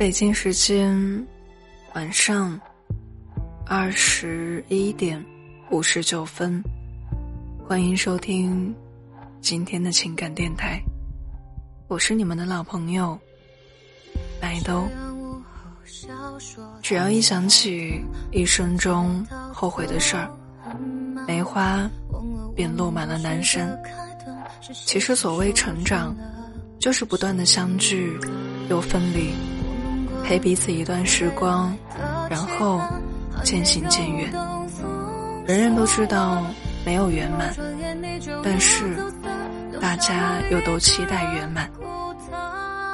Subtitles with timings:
[0.00, 1.26] 北京时间
[1.92, 2.58] 晚上
[3.66, 5.22] 二十一点
[5.70, 6.64] 五十九分，
[7.68, 8.74] 欢迎收听
[9.42, 10.82] 今天的情感电台，
[11.86, 13.20] 我是你们的老朋友
[14.40, 14.88] 白豆。
[16.80, 19.22] 只要一想起一生中
[19.52, 20.34] 后悔的事儿，
[21.26, 21.86] 梅花
[22.56, 23.78] 便落满了南山。
[24.72, 26.16] 其实所谓成长，
[26.78, 28.18] 就是不断的相聚
[28.70, 29.34] 又分离。
[30.30, 31.76] 陪彼此一段时光，
[32.30, 32.80] 然后
[33.42, 34.32] 渐行渐远。
[35.44, 36.46] 人人都知道
[36.86, 37.52] 没有圆满，
[38.40, 38.96] 但是
[39.80, 41.68] 大家又都期待圆满。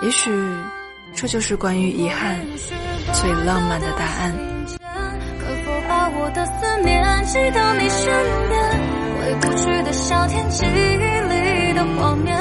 [0.01, 0.31] 也许
[1.15, 2.41] 这就是关于遗憾
[3.13, 4.33] 最浪漫的答案。
[4.71, 8.09] 可否把我的思念寄到你身
[8.49, 8.57] 边？
[9.21, 12.35] 回不去的夏天，记忆里的画面，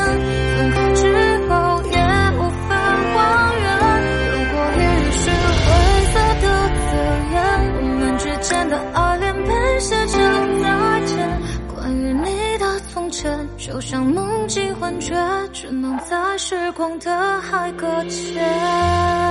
[13.57, 15.15] 就像梦境幻觉，
[15.53, 19.24] 只能在时光的海搁浅。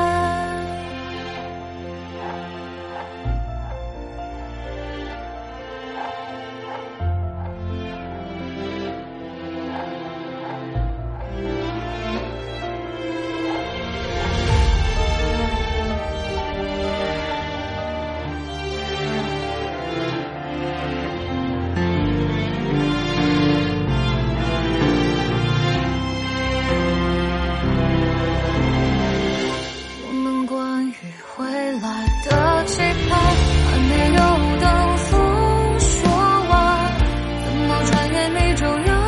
[38.15, 39.04] 眼泪中有。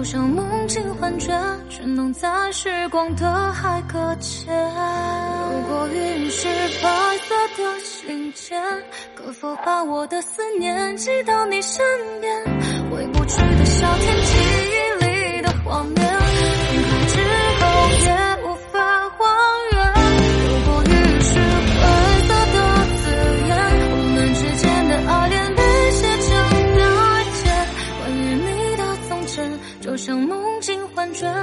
[0.00, 1.28] 就像梦境幻觉，
[1.68, 4.50] 全能在时光的海搁浅。
[5.52, 6.48] 如果云是
[6.82, 6.88] 白
[7.18, 8.58] 色的信笺，
[9.14, 11.84] 可否把我的思念寄到你身
[12.18, 12.34] 边？
[12.90, 14.39] 回不去的小天，际。
[31.12, 31.39] 转